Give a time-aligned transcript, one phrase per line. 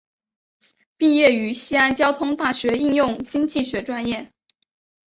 [0.97, 4.31] 毕业于西安交通大学应用经济学专业。